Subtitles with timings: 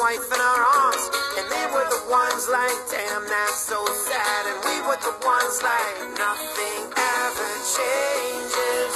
[0.00, 1.10] wife in our arms.
[1.38, 4.46] And they were the ones like, damn, that's so sad.
[4.46, 8.92] And we were the ones like, nothing ever changes.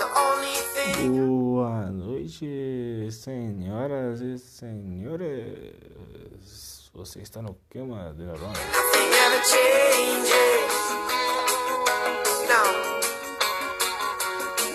[0.00, 1.12] The only thing.
[1.28, 5.76] Boa noite, senhoras e senhores.
[6.94, 8.52] Você está no Cama de Ron.
[8.52, 10.72] Nothing ever changes.
[12.48, 12.62] No.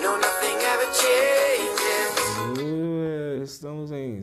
[0.01, 1.53] No, nothing ever changes.
[3.43, 4.21] Estamos em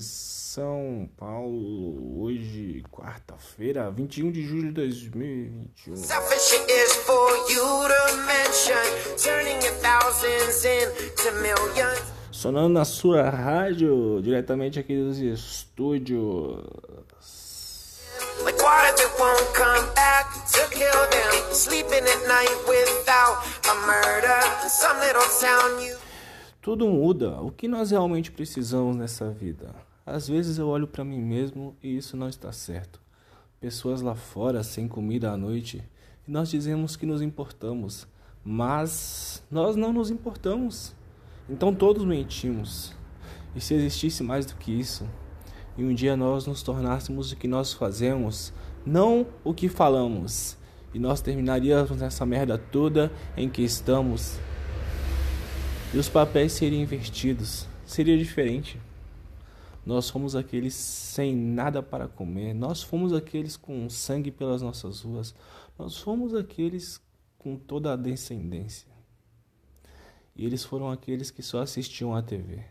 [0.53, 5.95] São Paulo, hoje, quarta-feira, 21 de julho de 2021.
[5.95, 8.75] Selfish is for you to mention.
[9.17, 12.03] Turning your thousands into millions.
[12.32, 16.64] Sonando na sua rádio, diretamente aqui dos estúdios.
[18.43, 21.54] Like water that won't come back to kill them.
[21.54, 23.39] Sleeping at night without
[23.71, 24.68] a murder.
[24.68, 25.96] Some little town you.
[26.61, 27.40] Tudo muda.
[27.40, 29.89] O que nós realmente precisamos nessa vida?
[30.04, 33.00] Às vezes eu olho para mim mesmo e isso não está certo.
[33.61, 35.83] Pessoas lá fora sem comida à noite
[36.27, 38.06] e nós dizemos que nos importamos,
[38.45, 40.95] mas nós não nos importamos.
[41.48, 42.95] Então todos mentimos.
[43.55, 45.06] E se existisse mais do que isso,
[45.77, 48.53] e um dia nós nos tornássemos o que nós fazemos,
[48.87, 50.56] não o que falamos,
[50.95, 54.39] e nós terminaríamos nessa merda toda em que estamos,
[55.93, 58.81] e os papéis seriam invertidos, seria diferente.
[59.84, 65.34] Nós fomos aqueles sem nada para comer, nós fomos aqueles com sangue pelas nossas ruas,
[65.78, 67.00] nós fomos aqueles
[67.39, 68.91] com toda a descendência.
[70.37, 72.62] E eles foram aqueles que só assistiam à TV.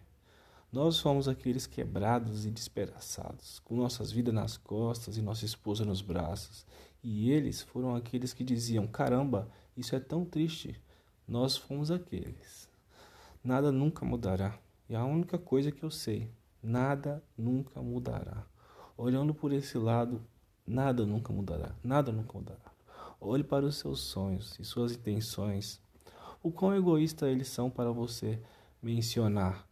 [0.72, 6.02] Nós fomos aqueles quebrados e despedaçados, com nossas vidas nas costas e nossa esposa nos
[6.02, 6.64] braços.
[7.04, 10.80] E eles foram aqueles que diziam: caramba, isso é tão triste.
[11.28, 12.70] Nós fomos aqueles.
[13.44, 14.60] Nada nunca mudará.
[14.88, 16.30] E a única coisa que eu sei,
[16.62, 18.46] nada nunca mudará.
[18.98, 20.22] Olhando por esse lado,
[20.66, 21.74] nada nunca mudará.
[21.84, 22.72] Nada nunca mudará.
[23.20, 25.82] Olhe para os seus sonhos e suas intenções.
[26.42, 28.40] O quão egoísta eles são para você
[28.82, 29.68] mencionar.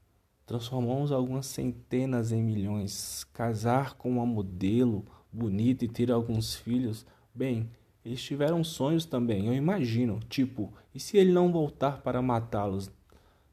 [0.45, 3.25] Transformamos algumas centenas em milhões.
[3.33, 7.05] Casar com uma modelo bonita e ter alguns filhos.
[7.33, 7.69] Bem,
[8.03, 10.19] eles tiveram sonhos também, eu imagino.
[10.29, 12.89] Tipo, e se ele não voltar para matá-los?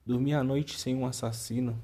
[0.07, 1.81] Dormir à noite sem um assassino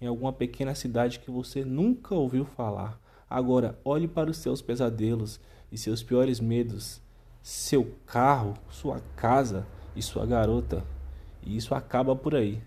[0.00, 3.00] em alguma pequena cidade que você nunca ouviu falar.
[3.28, 7.00] Agora, olhe para os seus pesadelos e seus piores medos.
[7.42, 10.84] Seu carro, sua casa e sua garota.
[11.42, 12.62] E isso acaba por aí.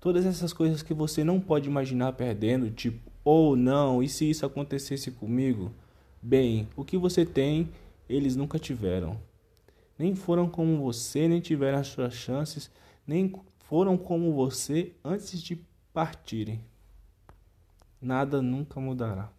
[0.00, 4.30] Todas essas coisas que você não pode imaginar perdendo, tipo, ou oh, não, e se
[4.30, 5.70] isso acontecesse comigo?
[6.22, 7.68] Bem, o que você tem,
[8.08, 9.18] eles nunca tiveram.
[9.98, 12.70] Nem foram como você, nem tiveram as suas chances,
[13.06, 15.56] nem foram como você antes de
[15.92, 16.64] partirem.
[18.00, 19.30] Nada nunca mudará.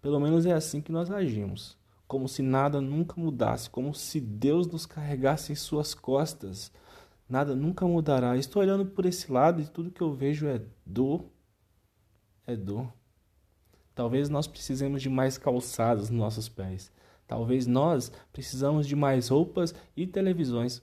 [0.00, 4.66] Pelo menos é assim que nós agimos, como se nada nunca mudasse, como se Deus
[4.66, 6.72] nos carregasse em suas costas.
[7.28, 8.36] Nada nunca mudará.
[8.36, 11.24] Estou olhando por esse lado e tudo que eu vejo é dor.
[12.46, 12.92] É dor.
[13.94, 16.92] Talvez nós precisemos de mais calçados nos nossos pés.
[17.26, 20.80] Talvez nós precisamos de mais roupas e televisões.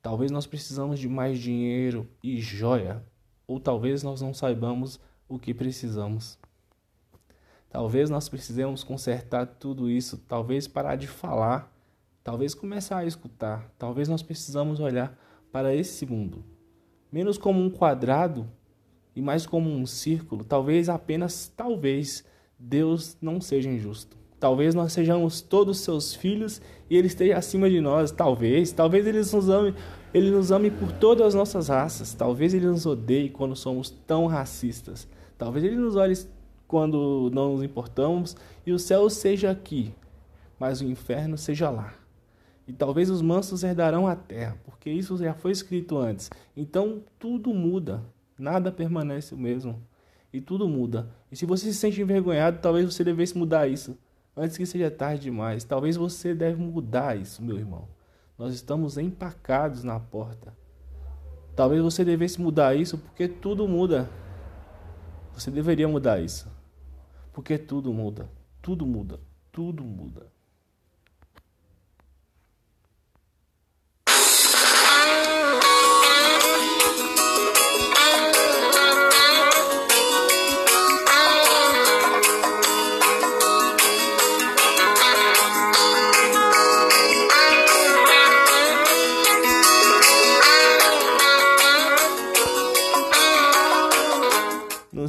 [0.00, 3.04] Talvez nós precisamos de mais dinheiro e joia.
[3.46, 6.38] Ou talvez nós não saibamos o que precisamos.
[7.68, 11.72] Talvez nós precisemos consertar tudo isso, talvez parar de falar,
[12.24, 15.18] talvez começar a escutar, talvez nós precisamos olhar
[15.52, 16.44] para esse mundo,
[17.10, 18.48] menos como um quadrado
[19.14, 20.44] e mais como um círculo.
[20.44, 22.24] Talvez apenas, talvez
[22.58, 24.16] Deus não seja injusto.
[24.38, 28.10] Talvez nós sejamos todos seus filhos e ele esteja acima de nós.
[28.10, 29.74] Talvez, talvez ele nos ame,
[30.16, 32.14] ele nos ame por todas as nossas raças.
[32.14, 35.06] Talvez ele nos odeie quando somos tão racistas.
[35.36, 36.14] Talvez ele nos olhe
[36.66, 38.34] quando não nos importamos
[38.64, 39.92] e o céu seja aqui,
[40.58, 41.92] mas o inferno seja lá.
[42.66, 46.30] E talvez os mansos herdarão a terra, porque isso já foi escrito antes.
[46.56, 48.02] Então tudo muda,
[48.38, 49.82] nada permanece o mesmo.
[50.32, 51.10] E tudo muda.
[51.30, 53.98] E se você se sente envergonhado, talvez você devesse mudar isso
[54.34, 55.62] antes que seja tarde demais.
[55.62, 57.86] Talvez você deve mudar isso, meu irmão.
[58.38, 60.56] Nós estamos empacados na porta.
[61.54, 64.10] Talvez você devesse mudar isso porque tudo muda.
[65.32, 66.50] Você deveria mudar isso.
[67.32, 68.28] Porque tudo muda.
[68.60, 69.18] Tudo muda.
[69.50, 70.35] Tudo muda.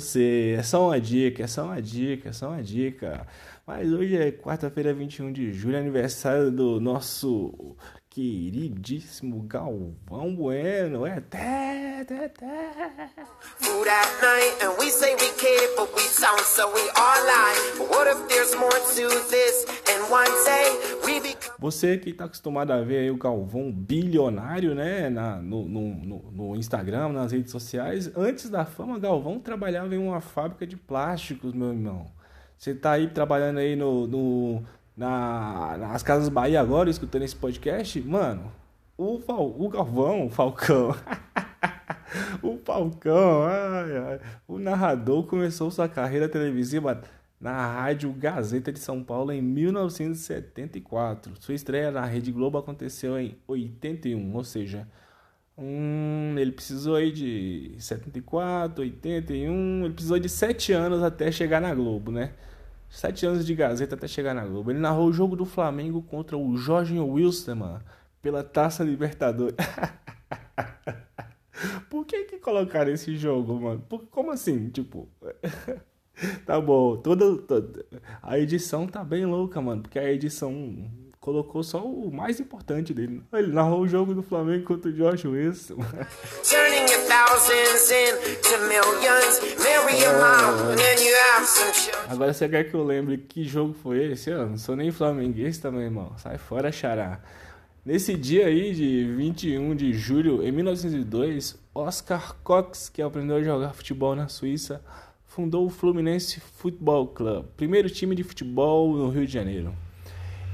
[0.08, 0.56] você.
[0.58, 3.28] É só uma dica, é só uma dica, é só uma dica.
[3.66, 7.76] Mas hoje é quarta-feira, 21 de julho, aniversário do nosso
[8.10, 11.06] queridíssimo Galvão Bueno.
[11.06, 12.74] É até, até, até.
[13.60, 13.88] Food
[21.60, 27.10] você que está acostumado a ver o Galvão bilionário, né, na, no, no, no, Instagram,
[27.10, 32.06] nas redes sociais, antes da fama, Galvão trabalhava em uma fábrica de plásticos, meu irmão.
[32.58, 34.64] Você tá aí trabalhando aí no, no
[34.96, 38.52] na, nas Casas Bahia agora, escutando esse podcast, mano,
[38.98, 40.96] o, Fal, o Galvão, o Falcão,
[42.42, 47.02] o Falcão, ai, ai, o narrador começou sua carreira televisiva
[47.40, 51.34] na Rádio Gazeta de São Paulo em 1974.
[51.40, 54.88] Sua estreia na Rede Globo aconteceu em 81, ou seja,
[55.58, 61.74] hum, ele precisou aí de 74, 81, ele precisou de 7 anos até chegar na
[61.74, 62.34] Globo, né?
[62.90, 64.72] Sete anos de Gazeta até chegar na Globo.
[64.72, 67.80] Ele narrou o jogo do Flamengo contra o Jorge Wilson,
[68.22, 69.56] pela Taça Libertadores.
[71.90, 73.82] Por que que colocaram esse jogo, mano?
[73.82, 74.70] Por, como assim?
[74.70, 75.10] Tipo,
[76.46, 77.86] tá bom, toda, toda
[78.22, 83.22] a edição tá bem louca, mano, porque a edição colocou só o mais importante dele.
[83.34, 85.76] Ele narrou o jogo do Flamengo contra o Jorge Wilson.
[86.44, 89.42] Turning your thousands into millions.
[89.62, 92.12] Marry your mom, and then you have some children.
[92.12, 94.30] Agora você quer que eu lembre que jogo foi esse?
[94.30, 96.14] Eu não sou nem flamenguista, meu irmão.
[96.18, 97.20] Sai fora, xará.
[97.86, 103.74] Nesse dia aí de 21 de julho, em 1902, Oscar Cox, que aprendeu a jogar
[103.74, 104.82] futebol na Suíça,
[105.38, 109.72] fundou o Fluminense Football Club, primeiro time de futebol no Rio de Janeiro.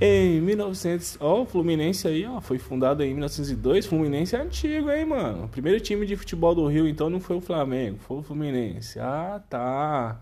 [0.01, 3.85] Em 1900, ó, o Fluminense aí, ó, foi fundado em 1902.
[3.85, 5.45] Fluminense é antigo, hein, mano.
[5.45, 8.99] O primeiro time de futebol do Rio, então, não foi o Flamengo, foi o Fluminense.
[8.99, 10.19] Ah, tá.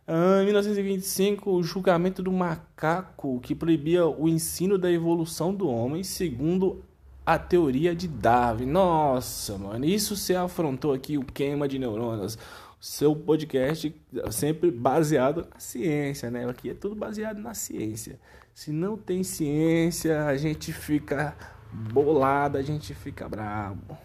[0.05, 6.03] Ah, em 1925, o julgamento do macaco que proibia o ensino da evolução do homem
[6.03, 6.83] segundo
[7.25, 8.65] a teoria de Darwin.
[8.65, 12.37] Nossa, mano, isso você afrontou aqui o queima de neurônios.
[12.81, 13.95] Seu podcast
[14.29, 16.49] sempre baseado na ciência, né?
[16.49, 18.19] Aqui é tudo baseado na ciência.
[18.53, 21.54] Se não tem ciência, a gente fica
[21.91, 23.97] bolado, a gente fica brabo.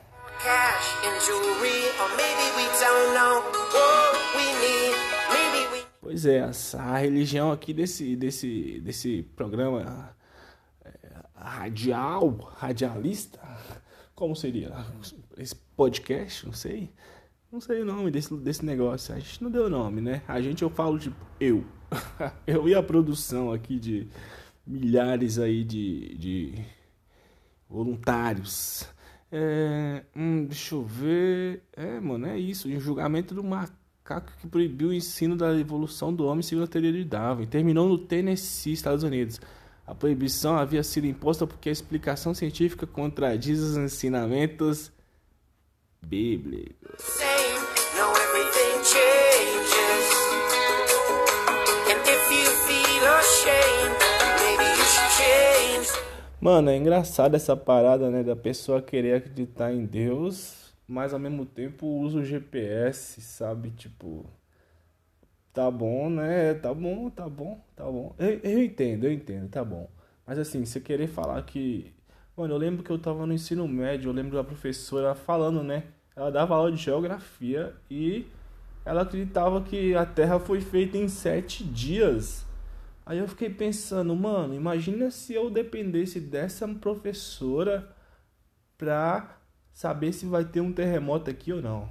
[6.00, 10.14] Pois é, essa- a religião aqui desse, desse, desse programa
[10.84, 10.90] é,
[11.34, 13.38] radial, radialista,
[14.14, 14.73] como seria?
[15.37, 16.90] Esse podcast, não sei.
[17.52, 19.14] Não sei o nome desse, desse negócio.
[19.14, 20.23] A gente não deu nome, né?
[20.28, 21.64] A gente, eu falo tipo, eu.
[22.46, 24.06] Eu e a produção aqui de
[24.64, 26.64] milhares aí de, de
[27.70, 28.84] voluntários.
[29.30, 31.62] É, hum, deixa eu ver.
[31.72, 32.68] É, mano, é isso.
[32.68, 36.92] Em julgamento do macaco que proibiu o ensino da evolução do homem segundo a teoria
[36.92, 37.46] de Darwin.
[37.46, 39.40] Terminou no Tennessee, Estados Unidos.
[39.86, 44.92] A proibição havia sido imposta porque a explicação científica contradiz os ensinamentos
[46.02, 47.20] bíblicos.
[56.40, 61.44] Mano, é engraçado essa parada, né, da pessoa querer acreditar em Deus, mas ao mesmo
[61.44, 63.70] tempo usa o GPS, sabe?
[63.73, 64.25] Tipo,
[65.52, 66.54] tá bom, né?
[66.54, 68.14] Tá bom, tá bom, tá bom.
[68.18, 69.88] Eu, eu entendo, eu entendo, tá bom.
[70.26, 71.92] Mas assim, você querer falar que.
[72.37, 75.85] Mano, eu lembro que eu tava no ensino médio, eu lembro da professora falando, né?
[76.16, 78.26] Ela dava aula de geografia e
[78.85, 82.47] ela acreditava que a Terra foi feita em sete dias.
[83.11, 87.93] Aí eu fiquei pensando, mano, imagina se eu dependesse dessa professora
[88.79, 89.37] pra
[89.73, 91.90] saber se vai ter um terremoto aqui ou não.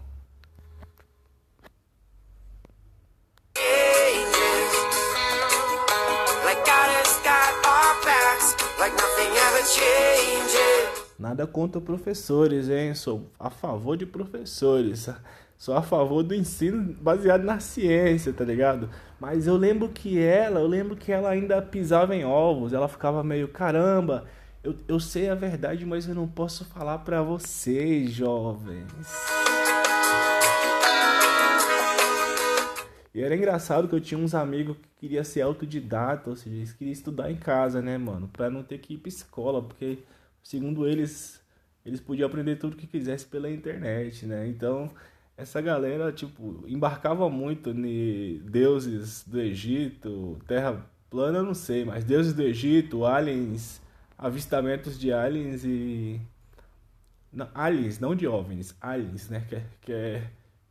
[11.20, 12.96] Nada contra professores, hein?
[12.96, 15.10] Sou a favor de professores.
[15.60, 18.90] Sou a favor do ensino baseado na ciência, tá ligado?
[19.20, 23.22] Mas eu lembro que ela, eu lembro que ela ainda pisava em ovos, ela ficava
[23.26, 24.26] meio, caramba,
[24.64, 28.88] eu, eu sei a verdade, mas eu não posso falar para vocês, jovens.
[33.14, 36.72] E era engraçado que eu tinha uns amigos que queria ser autodidata, ou seja, eles
[36.72, 40.00] queriam estudar em casa, né, mano, para não ter que ir pra escola, porque
[40.42, 41.42] segundo eles,
[41.86, 44.48] eles podiam aprender tudo que quisesse pela internet, né?
[44.48, 44.90] Então,
[45.40, 52.34] essa galera, tipo, embarcava muito em deuses do Egito, terra plana, não sei, mas deuses
[52.34, 53.82] do Egito, aliens,
[54.18, 56.20] avistamentos de aliens e.
[57.32, 59.46] Não, aliens, não de OVNIs, aliens, né?
[59.48, 60.24] Que é, que é,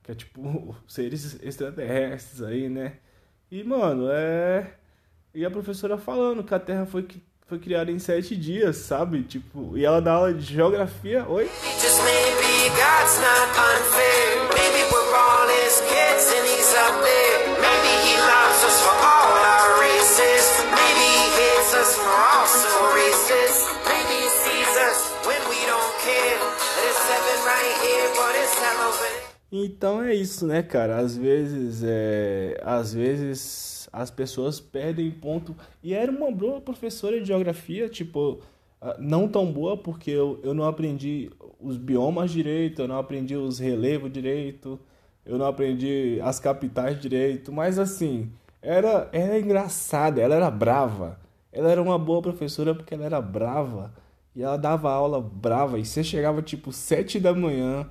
[0.03, 2.97] que é tipo seres extraterrestres aí, né?
[3.51, 4.75] E, mano, é.
[5.33, 7.07] E a professora falando que a Terra foi,
[7.47, 9.23] foi criada em sete dias, sabe?
[9.23, 11.27] Tipo, e ela dá aula de geografia.
[11.27, 11.49] Oi?
[11.81, 13.98] Just maybe God's not
[29.51, 30.99] Então é isso, né, cara?
[30.99, 35.57] Às vezes, é, às vezes as pessoas perdem ponto.
[35.83, 38.41] E era uma boa professora de geografia, tipo,
[38.81, 43.37] ah, não tão boa porque eu, eu não aprendi os biomas direito, eu não aprendi
[43.37, 44.79] os relevos direito,
[45.25, 48.31] eu não aprendi as capitais direito, mas assim,
[48.63, 51.19] era, era engraçada, ela era brava.
[51.53, 53.93] Ela era uma boa professora porque ela era brava.
[54.37, 55.79] E ela dava aula brava.
[55.79, 57.89] E você chegava tipo sete da manhã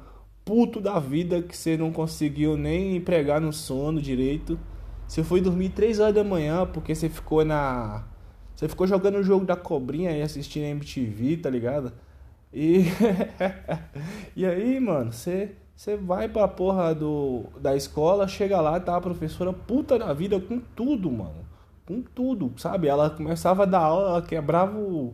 [0.48, 4.58] puto da vida que você não conseguiu nem pregar no sono direito.
[5.06, 8.06] Você foi dormir 3 horas da manhã porque você ficou na.
[8.56, 11.92] Você ficou jogando o jogo da cobrinha e assistindo MTV, tá ligado?
[12.54, 12.86] E.
[14.36, 15.52] e aí, mano, você.
[15.76, 20.40] Você vai pra porra do, da escola, chega lá, tá a professora puta da vida
[20.40, 21.46] com tudo, mano.
[21.86, 22.88] Com tudo, sabe?
[22.88, 25.14] Ela começava a dar aula, ela quebrava o,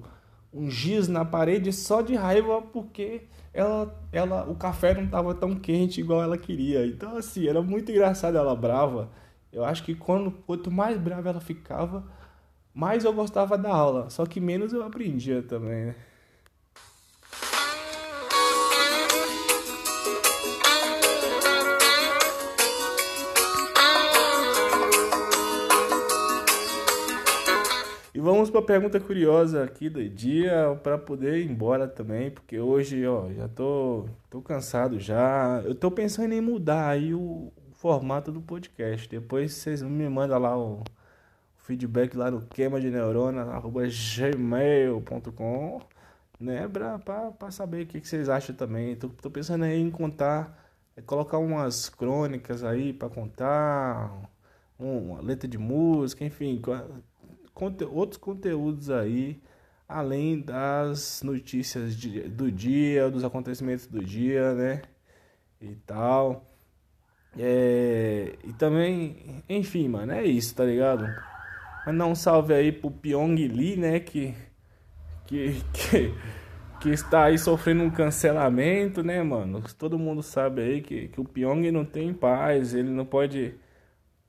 [0.54, 5.56] um giz na parede só de raiva porque ela, ela, o café não estava tão
[5.56, 6.86] quente igual ela queria.
[6.86, 9.10] Então, assim, era muito engraçado ela brava.
[9.52, 12.04] Eu acho que quando, quanto mais brava ela ficava,
[12.74, 14.10] mais eu gostava da aula.
[14.10, 15.96] Só que menos eu aprendia também, né?
[28.24, 33.06] Vamos para a pergunta curiosa aqui do dia para poder ir embora também, porque hoje,
[33.06, 35.62] ó, já tô, tô cansado já.
[35.66, 39.10] Eu tô pensando em mudar aí o, formato do podcast.
[39.10, 40.84] Depois vocês me mandam lá o,
[41.58, 45.82] feedback lá no queima de neurona@gmail.com,
[46.40, 48.96] né, para saber o que, que, vocês acham também.
[48.96, 50.58] Tô, tô pensando em contar,
[50.96, 54.14] é, colocar umas crônicas aí para contar,
[54.80, 56.62] uma letra de música, enfim,
[57.54, 59.42] conte outros conteúdos aí,
[59.88, 64.82] além das notícias de, do dia, dos acontecimentos do dia, né?
[65.62, 66.50] E tal.
[67.38, 71.08] É, e também, enfim, mano, é isso, tá ligado?
[71.86, 74.00] Mas não um salve aí pro Pyong Lee, né?
[74.00, 74.36] Que,
[75.26, 76.14] que, que,
[76.80, 79.64] que está aí sofrendo um cancelamento, né, mano?
[79.78, 83.56] Todo mundo sabe aí que, que o Pyong não tem paz, ele não pode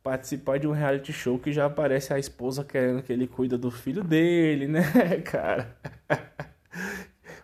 [0.04, 3.70] participar de um reality show que já aparece a esposa querendo que ele cuida do
[3.70, 4.82] filho dele, né,
[5.24, 5.74] cara?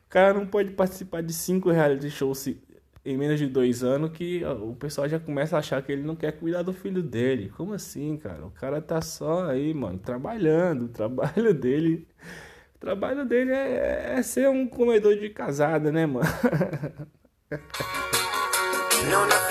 [0.07, 2.47] O cara não pode participar de cinco reality shows
[3.03, 6.15] em menos de dois anos que o pessoal já começa a achar que ele não
[6.15, 7.49] quer cuidar do filho dele.
[7.57, 8.45] Como assim, cara?
[8.45, 10.85] O cara tá só aí, mano, trabalhando.
[10.87, 12.07] O trabalho dele.
[12.77, 16.29] O trabalho dele é, é ser um comedor de casada, né, mano?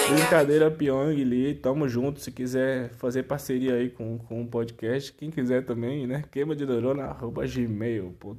[0.09, 2.19] Brincadeira Pyong Lee, tamo junto.
[2.19, 6.23] Se quiser fazer parceria aí com, com o podcast, quem quiser também, né?
[6.31, 8.37] Queima de neurona, arroba gmail.com.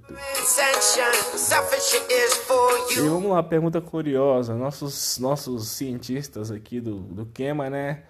[2.90, 4.54] E vamos lá, pergunta curiosa.
[4.54, 8.02] Nossos, nossos cientistas aqui do, do Queima, né?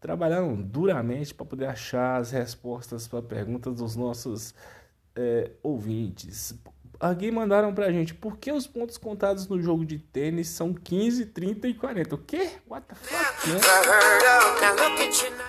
[0.00, 4.54] Trabalharam duramente para poder achar as respostas para perguntas dos nossos
[5.16, 6.54] é, ouvintes
[7.00, 11.26] alguém mandaram pra gente, por que os pontos contados no jogo de tênis são 15,
[11.26, 12.14] 30 e 40?
[12.14, 12.50] O quê?
[12.68, 13.58] What the fuck, né?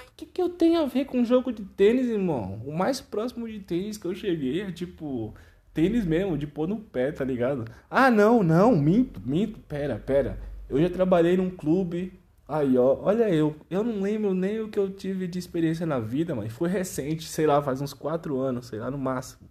[0.07, 2.61] O que, que eu tenho a ver com jogo de tênis, irmão?
[2.65, 5.33] O mais próximo de tênis que eu cheguei é tipo
[5.73, 7.65] tênis mesmo, de pôr no pé, tá ligado?
[7.89, 10.39] Ah, não, não, minto, minto, pera, pera.
[10.69, 12.19] Eu já trabalhei num clube.
[12.47, 15.99] Aí, ó, olha eu, eu não lembro nem o que eu tive de experiência na
[15.99, 19.49] vida, mas foi recente, sei lá, faz uns 4 anos, sei lá, no máximo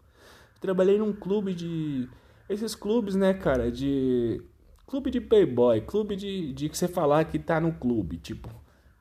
[0.61, 2.08] trabalhei num clube de.
[2.49, 4.42] Esses clubes, né, cara, de
[4.87, 8.50] Clube de playboy, clube de, de que você falar que tá no clube, tipo.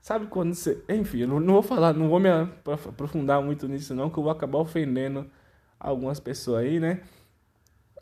[0.01, 0.81] Sabe quando você.
[0.89, 4.31] Enfim, eu não, vou falar, não vou me aprofundar muito nisso, não, que eu vou
[4.31, 5.29] acabar ofendendo
[5.79, 7.01] algumas pessoas aí, né?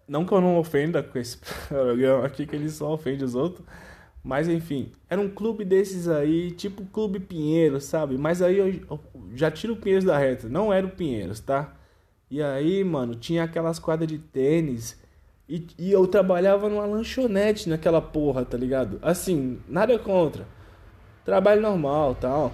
[0.08, 3.66] Não que eu não ofenda com esse programa aqui, que ele só ofende os outros.
[4.24, 8.18] Mas enfim, era um clube desses aí, tipo Clube Pinheiros, sabe?
[8.18, 9.00] Mas aí eu
[9.34, 10.48] já tiro o Pinheiros da reta.
[10.48, 11.76] Não era o Pinheiros, tá?
[12.32, 14.98] E aí, mano, tinha aquelas quadras de tênis.
[15.50, 18.98] E, e eu trabalhava numa lanchonete naquela porra, tá ligado?
[19.02, 20.46] Assim, nada contra.
[21.26, 22.54] Trabalho normal tal.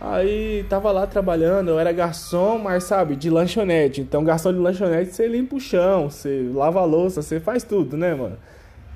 [0.00, 4.00] Aí tava lá trabalhando, eu era garçom, mas sabe, de lanchonete.
[4.00, 7.98] Então, garçom de lanchonete, você limpa o chão, você lava a louça, você faz tudo,
[7.98, 8.38] né, mano?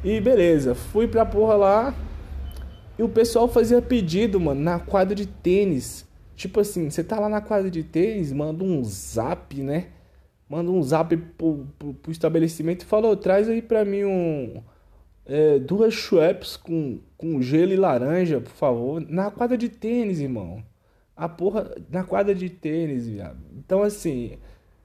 [0.02, 1.94] E beleza, fui pra porra lá.
[2.98, 6.06] E o pessoal fazia pedido, mano, na quadra de tênis.
[6.34, 9.88] Tipo assim, você tá lá na quadra de tênis, manda um zap, né?
[10.52, 14.62] Manda um zap pro, pro, pro estabelecimento e falou: traz aí pra mim um.
[15.24, 19.00] É, duas Schweppes com, com gelo e laranja, por favor.
[19.08, 20.62] Na quadra de tênis, irmão.
[21.16, 21.74] A porra.
[21.88, 23.40] Na quadra de tênis, viado.
[23.56, 24.36] Então, assim.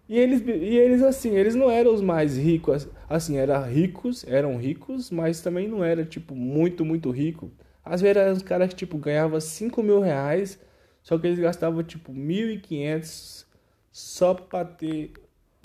[0.08, 2.88] E eles, e eles, assim, eles não eram os mais ricos.
[3.10, 7.52] Assim, eram ricos, eram ricos, mas também não era, tipo, muito, muito rico.
[7.84, 10.58] Às vezes os caras tipo, ganhavam 5 mil reais,
[11.04, 13.46] só que eles gastavam, tipo, 1.500
[13.92, 15.12] só pra ter.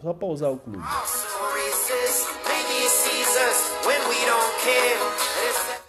[0.02, 0.82] Só pra usar o clube.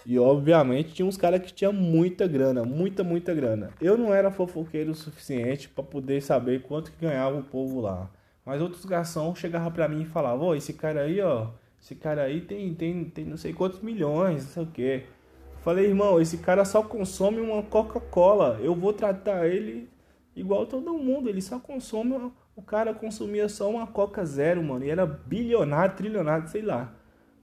[0.05, 3.71] E obviamente tinha uns caras que tinham muita grana, muita, muita grana.
[3.81, 8.09] Eu não era fofoqueiro o suficiente para poder saber quanto que ganhava o povo lá.
[8.45, 11.47] Mas outros garçons chegavam para mim e falavam: Ô, esse cara aí, ó,
[11.81, 15.03] esse cara aí tem, tem, tem não sei quantos milhões, não sei o quê.
[15.63, 18.59] Falei, irmão, esse cara só consome uma Coca-Cola.
[18.61, 19.89] Eu vou tratar ele
[20.35, 21.29] igual todo mundo.
[21.29, 22.31] Ele só consome.
[22.55, 24.85] O cara consumia só uma Coca Zero, mano.
[24.85, 26.93] E era bilionário, trilionário, sei lá.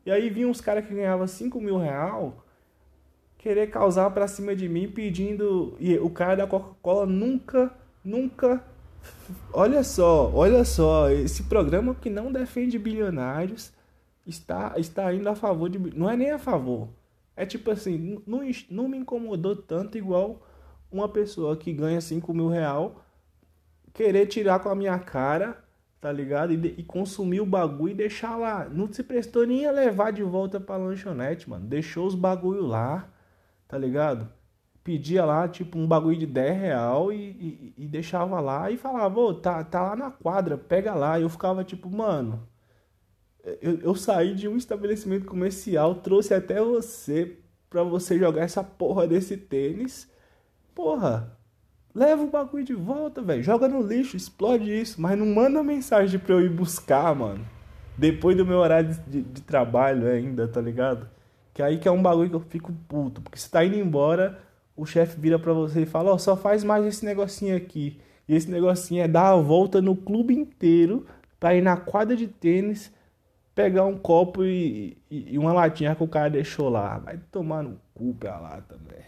[0.04, 2.44] E aí vinham uns caras que ganhavam 5 mil real
[3.36, 5.76] querer causar pra cima de mim pedindo.
[5.80, 7.72] E o cara da Coca-Cola nunca,
[8.04, 8.62] nunca.
[9.52, 11.10] Olha só, olha só.
[11.10, 13.72] Esse programa que não defende bilionários
[14.26, 15.78] está, está indo a favor de.
[15.96, 16.88] Não é nem a favor
[17.40, 20.42] é tipo assim, não, não me incomodou tanto igual
[20.92, 23.02] uma pessoa que ganha 5 mil real
[23.92, 25.62] querer tirar com a minha cara,
[26.00, 26.52] tá ligado?
[26.52, 28.68] E, e, consumir o bagulho e deixar lá.
[28.68, 31.66] Não se prestou nem a levar de volta pra lanchonete, mano.
[31.66, 33.08] Deixou os bagulho lá,
[33.68, 34.28] tá ligado?
[34.82, 39.20] Pedia lá, tipo, um bagulho de 10 real e, e, e deixava lá e falava,
[39.20, 41.18] ô, tá, tá lá na quadra, pega lá.
[41.18, 42.48] E eu ficava tipo, mano,
[43.60, 49.06] eu, eu saí de um estabelecimento comercial, trouxe até você pra você jogar essa porra
[49.06, 50.10] desse tênis.
[50.74, 51.38] Porra,
[51.94, 53.42] leva o bagulho de volta, velho.
[53.42, 55.00] Joga no lixo, explode isso.
[55.00, 57.44] Mas não manda mensagem pra eu ir buscar, mano.
[57.96, 61.08] Depois do meu horário de, de trabalho ainda, tá ligado?
[61.52, 63.20] Que aí que é um bagulho que eu fico puto.
[63.20, 64.40] Porque você tá indo embora,
[64.76, 68.00] o chefe vira pra você e fala: Ó, oh, só faz mais esse negocinho aqui.
[68.28, 71.06] E esse negocinho é dar a volta no clube inteiro
[71.38, 72.92] pra ir na quadra de tênis
[73.54, 76.98] pegar um copo e, e, e, uma latinha que o cara deixou lá.
[76.98, 79.04] Vai tomar no cu pra lá também.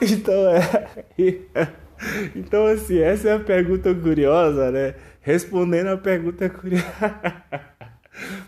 [0.00, 1.08] Então é.
[2.36, 4.94] Então assim, essa é a pergunta curiosa, né?
[5.20, 6.86] Respondendo a pergunta curiosa.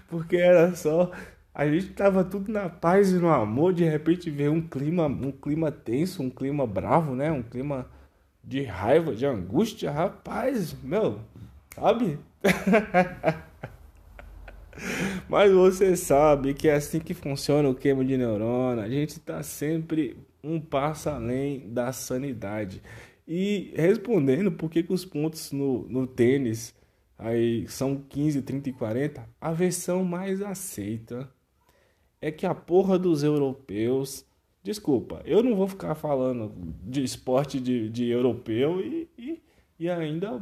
[0.09, 1.11] Porque era só
[1.53, 5.33] a gente tava tudo na paz e no amor, de repente veio um clima, um
[5.33, 7.31] clima tenso, um clima bravo, né?
[7.31, 7.87] Um clima
[8.43, 11.19] de raiva, de angústia, rapaz, meu,
[11.75, 12.19] sabe?
[15.29, 18.83] Mas você sabe que é assim que funciona o queima de neurônio.
[18.83, 22.83] A gente tá sempre um passo além da sanidade.
[23.27, 26.75] E respondendo por que, que os pontos no, no tênis
[27.19, 31.31] aí são 15, 30 e 40, a versão mais aceita
[32.21, 34.25] é que a porra dos europeus.
[34.63, 39.43] Desculpa, eu não vou ficar falando de esporte de, de europeu e, e,
[39.81, 40.39] e ainda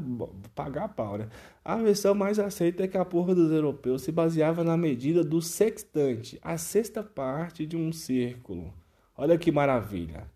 [0.52, 1.28] pagar pau, né?
[1.64, 5.40] A versão mais aceita é que a porra dos europeus se baseava na medida do
[5.40, 8.74] sextante, a sexta parte de um círculo.
[9.16, 10.28] Olha que maravilha.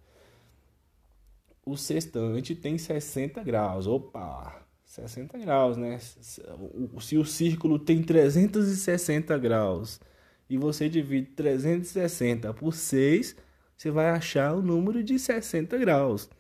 [1.67, 3.89] O sextante tem 60 graus.
[3.89, 4.63] Opa!
[4.85, 5.99] 60 graus, né?
[5.99, 10.01] Se o círculo tem 360 graus
[10.49, 13.35] e você divide 360 por 6,
[13.77, 16.31] você vai achar o número de 60 graus.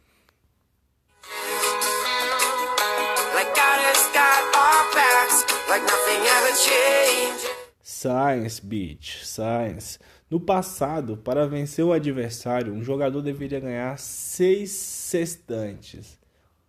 [8.02, 9.96] Science, bitch, science.
[10.28, 16.18] No passado, para vencer o adversário, um jogador deveria ganhar 6 sextantes.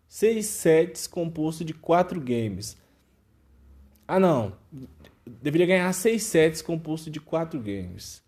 [0.08, 2.78] 6 sets composto de 4 games.
[4.08, 4.54] Ah, não.
[5.26, 8.22] Deveria ganhar 6 sets composto de 4 games.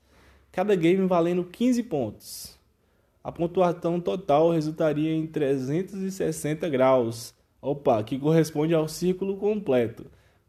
[0.52, 2.58] Cada game valendo 15 pontos.
[3.24, 7.36] A pontuação total resultaria em 360 graus.
[7.62, 10.08] Opa, que corresponde ao círculo completo.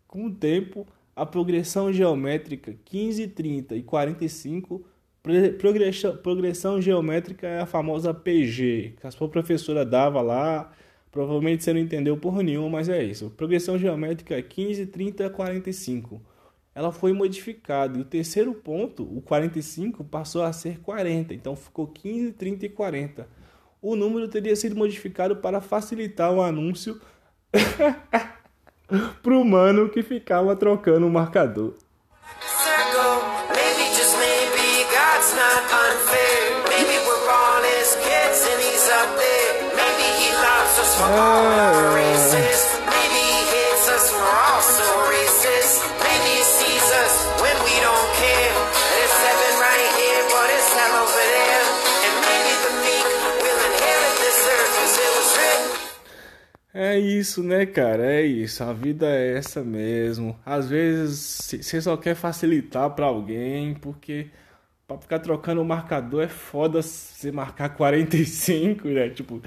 [0.08, 0.86] Com o tempo,
[1.16, 4.86] a progressão geométrica 15, 30 e 45
[5.58, 10.70] progressão, progressão geométrica é a famosa PG, que a sua professora dava lá
[11.16, 13.30] Provavelmente você não entendeu porra nenhuma, mas é isso.
[13.30, 16.20] Progressão geométrica 15, 30, 45.
[16.74, 21.32] Ela foi modificada e o terceiro ponto, o 45, passou a ser 40.
[21.32, 23.26] Então ficou 15, 30 e 40.
[23.80, 27.00] O número teria sido modificado para facilitar o anúncio
[29.22, 31.74] para o mano que ficava trocando o marcador.
[42.34, 42.65] É
[56.98, 58.04] isso, né, cara?
[58.04, 58.62] É isso.
[58.62, 60.38] A vida é essa mesmo.
[60.44, 64.30] Às vezes você só quer facilitar para alguém, porque
[64.86, 69.08] pra ficar trocando o marcador é foda você marcar 45, né?
[69.10, 69.40] Tipo,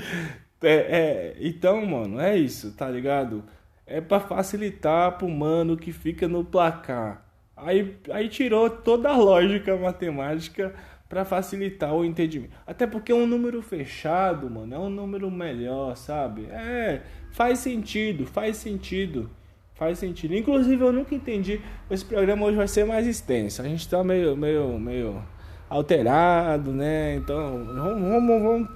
[0.61, 3.43] é, é, então, mano, é isso, tá ligado?
[3.85, 7.25] É para facilitar pro mano que fica no placar.
[7.55, 10.73] Aí, aí tirou toda a lógica matemática
[11.09, 12.51] para facilitar o entendimento.
[12.65, 16.45] Até porque um número fechado, mano, é um número melhor, sabe?
[16.45, 19.29] É, faz sentido, faz sentido.
[19.73, 20.35] Faz sentido.
[20.35, 21.61] Inclusive, eu nunca entendi.
[21.89, 23.61] Esse programa hoje vai ser mais extenso.
[23.61, 25.23] A gente tá meio, meio, meio
[25.69, 27.15] alterado, né?
[27.15, 28.69] Então, vamos, vamos, vamos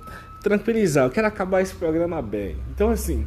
[0.44, 2.58] tranquilizar, eu quero acabar esse programa bem.
[2.74, 3.26] Então, assim,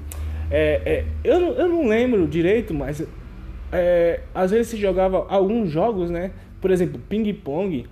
[0.51, 3.03] é, é, eu, não, eu não lembro direito, mas
[3.73, 6.31] é, às vezes se jogava alguns jogos, né?
[6.61, 7.87] Por exemplo, ping-pong.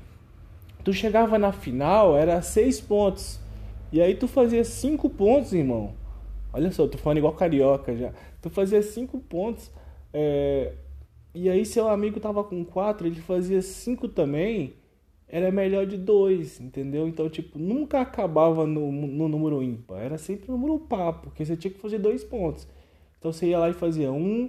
[0.85, 3.41] Tu chegava na final, era seis pontos.
[3.91, 5.95] E aí tu fazia cinco pontos, irmão.
[6.53, 8.13] Olha só, tô falando igual carioca já.
[8.43, 9.71] Tu fazia cinco pontos.
[10.13, 10.75] É,
[11.35, 14.75] e aí seu amigo tava com quatro, ele fazia cinco também
[15.35, 17.09] era melhor de dois, entendeu?
[17.09, 21.73] Então, tipo, nunca acabava no, no número ímpar, era sempre número par, porque você tinha
[21.73, 22.69] que fazer dois pontos.
[23.19, 24.49] Então você ia lá e fazia um,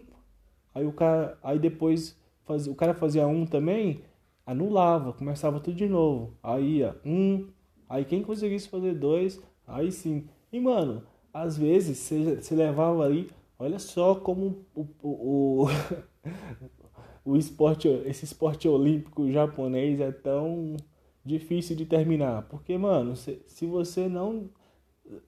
[0.76, 4.02] aí o cara, aí depois fazia, o cara fazia um também,
[4.46, 6.38] anulava, começava tudo de novo.
[6.44, 7.48] Aí ia um,
[7.90, 10.28] aí quem conseguisse fazer dois, aí sim.
[10.52, 11.04] E mano,
[11.34, 13.30] às vezes você, levava aí,
[13.60, 15.68] olha só como o, o, o
[17.26, 20.78] o esporte, esse esporte olímpico japonês é tão
[21.26, 22.44] difícil de terminar.
[22.44, 24.50] Porque, mano, se, se você não.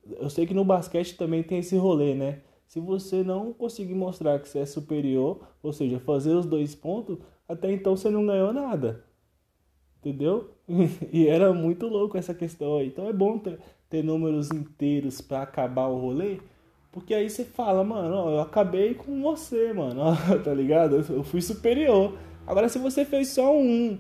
[0.06, 2.42] Eu sei que no basquete também tem esse rolê, né?
[2.68, 7.18] Se você não conseguir mostrar que você é superior, ou seja, fazer os dois pontos,
[7.48, 9.04] até então você não ganhou nada.
[10.00, 10.52] Entendeu?
[11.12, 12.88] e era muito louco essa questão aí.
[12.88, 16.38] Então é bom ter, ter números inteiros para acabar o rolê.
[16.92, 21.04] Porque aí você fala, mano, ó, eu acabei com você, mano, ó, tá ligado?
[21.10, 22.18] Eu fui superior.
[22.46, 23.98] Agora se você fez só um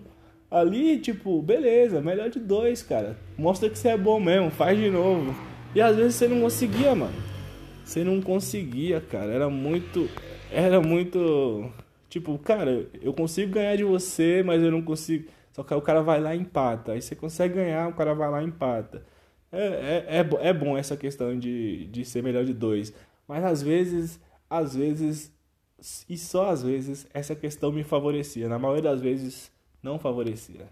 [0.49, 3.17] ali, tipo, beleza, melhor de dois, cara.
[3.37, 5.35] Mostra que você é bom mesmo, faz de novo.
[5.75, 7.13] E às vezes você não conseguia, mano.
[7.83, 9.31] Você não conseguia, cara.
[9.31, 10.09] Era muito.
[10.51, 11.69] Era muito.
[12.09, 15.25] Tipo, cara, eu consigo ganhar de você, mas eu não consigo.
[15.57, 16.91] Só que aí o cara vai lá e empata.
[16.91, 19.03] Aí você consegue ganhar, o cara vai lá e empata.
[19.51, 22.93] É, é, é, é bom essa questão de, de ser melhor de dois.
[23.27, 25.33] Mas às vezes, às vezes,
[26.07, 28.47] e só às vezes, essa questão me favorecia.
[28.47, 30.67] Na maioria das vezes, não favorecia.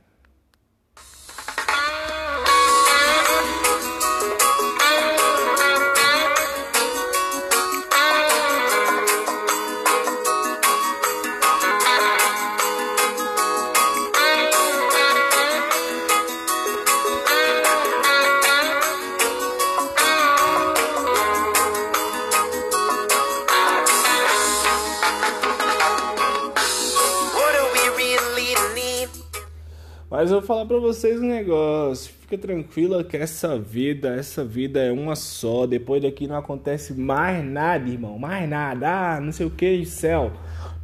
[30.17, 32.09] Mas eu vou falar pra vocês um negócio.
[32.21, 35.67] Fica tranquila que essa vida, essa vida é uma só.
[35.67, 38.17] Depois daqui não acontece mais nada, irmão.
[38.17, 38.87] Mais nada.
[38.87, 40.31] Ah, não sei o que, céu.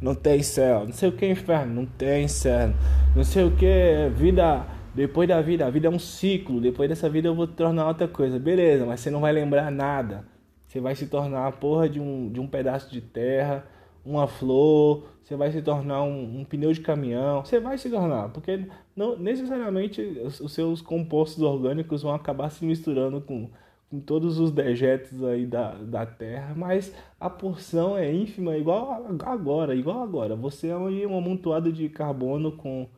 [0.02, 0.84] Não tem céu.
[0.84, 1.72] Não sei o que, inferno.
[1.72, 2.74] Não tem inferno.
[3.16, 3.66] Não sei o que,
[4.14, 4.66] vida.
[4.94, 6.60] Depois da vida, a vida é um ciclo.
[6.60, 8.38] Depois dessa vida eu vou te tornar outra coisa.
[8.38, 10.26] Beleza, mas você não vai lembrar nada.
[10.66, 13.64] Você vai se tornar a porra de um, de um pedaço de terra
[14.04, 18.30] uma flor, você vai se tornar um, um, pneu de caminhão, você vai se tornar,
[18.30, 23.48] porque não necessariamente os, os seus compostos orgânicos vão acabar se misturando com,
[23.92, 29.74] em todos os dejetos aí da, da Terra, mas a porção é ínfima, igual agora,
[29.74, 30.34] igual agora.
[30.36, 32.88] Você é um amontoado de carbono com,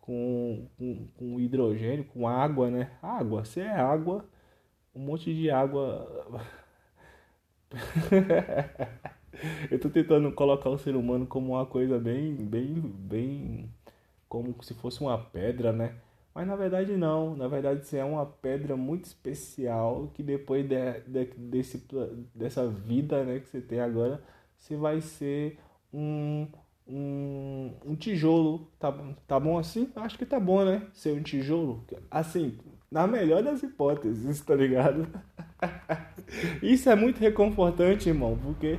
[0.00, 2.90] com, com, com hidrogênio, com água, né?
[3.02, 4.24] Água, você é água,
[4.94, 6.40] um monte de água.
[9.70, 13.70] Eu tô tentando colocar o ser humano como uma coisa bem, bem, bem,
[14.28, 15.96] como se fosse uma pedra, né?
[16.34, 21.00] Mas na verdade não, na verdade você é uma pedra muito especial que depois de,
[21.06, 21.86] de, desse,
[22.34, 24.22] dessa vida né, que você tem agora,
[24.56, 25.58] você vai ser
[25.92, 26.46] um,
[26.86, 28.70] um, um tijolo.
[28.78, 28.92] Tá,
[29.26, 29.90] tá bom assim?
[29.96, 30.86] Acho que tá bom, né?
[30.94, 31.84] Ser um tijolo.
[32.10, 32.58] Assim,
[32.90, 35.06] na melhor das hipóteses, tá ligado?
[36.62, 38.78] Isso é muito reconfortante, irmão, porque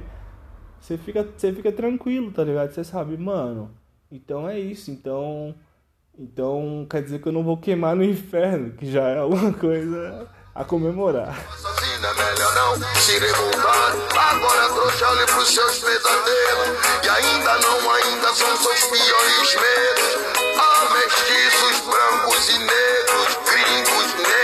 [0.84, 2.74] você fica, você fica tranquilo, tá ligado?
[2.74, 3.72] Você sabe, mano,
[4.12, 5.56] então é isso, então.
[6.20, 10.28] Então quer dizer que eu não vou queimar no inferno, que já é alguma coisa
[10.54, 11.36] a comemorar.
[12.02, 13.96] Melhor não se revoltar.
[14.14, 14.74] Agora
[15.14, 16.78] olhe pros seus pesadelos.
[17.02, 20.36] E ainda não, ainda são seus piores medos.
[20.60, 24.43] Há mestiços brancos e negros, gringos, negros,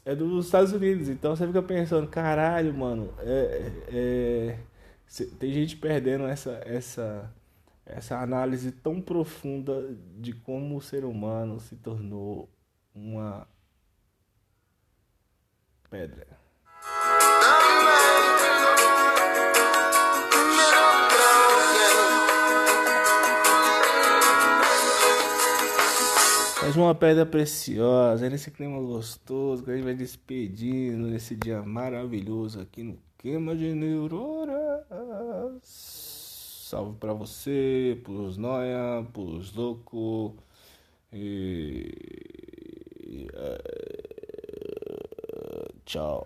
[0.06, 1.10] é dos Estados Unidos.
[1.10, 4.60] Então você fica pensando, caralho, mano, é, é,
[5.08, 7.32] cê- tem gente perdendo essa, essa,
[7.86, 12.49] essa análise tão profunda de como o ser humano se tornou
[12.95, 13.45] uma
[15.89, 16.25] pedra.
[26.62, 32.62] Mais uma pedra preciosa, nesse clima gostoso que a gente vai despedindo nesse dia maravilhoso
[32.62, 34.81] aqui no Queima de Neuronas.
[35.62, 40.34] Salve pra você, pros noia, pros loucos.
[41.13, 42.55] E...
[43.23, 43.56] Uh,
[45.86, 46.19] Tchau.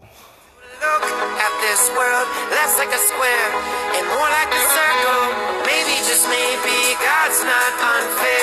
[0.00, 1.04] Look
[1.46, 3.50] at this world, less like a square
[3.96, 5.24] and more like a circle.
[5.66, 8.34] Maybe, just maybe, God's not unfair.